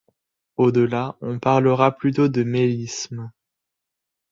[0.57, 3.29] Au-delà, on parlera plutôt de mélisme.